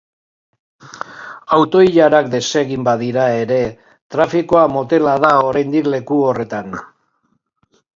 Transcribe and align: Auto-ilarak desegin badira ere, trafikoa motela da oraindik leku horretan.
Auto-ilarak 1.57 2.31
desegin 2.37 2.89
badira 2.89 3.29
ere, 3.45 3.61
trafikoa 4.17 4.67
motela 4.81 5.17
da 5.29 5.35
oraindik 5.55 5.95
leku 5.97 6.23
horretan. 6.33 6.79